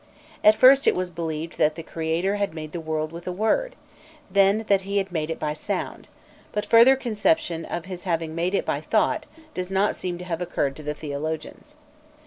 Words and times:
At 0.43 0.55
first 0.55 0.87
it 0.87 0.95
was 0.95 1.11
believed 1.11 1.59
that 1.59 1.75
the 1.75 1.83
creator 1.83 2.37
had 2.37 2.55
made 2.55 2.71
the 2.71 2.79
world 2.81 3.11
with 3.11 3.27
a 3.27 3.31
word, 3.31 3.75
then 4.31 4.65
that 4.67 4.81
he 4.81 4.97
had 4.97 5.11
made 5.11 5.29
it 5.29 5.37
by 5.37 5.53
sound; 5.53 6.07
but 6.51 6.63
the 6.63 6.69
further 6.71 6.95
conception 6.95 7.65
of 7.65 7.85
his 7.85 8.01
having 8.01 8.33
made 8.33 8.55
it 8.55 8.65
by 8.65 8.81
thought 8.81 9.27
does 9.53 9.69
not 9.69 9.95
seem 9.95 10.17
to 10.17 10.25
have 10.25 10.41
occurred 10.41 10.75
to 10.77 10.81
the 10.81 10.95
theologians. 10.95 11.75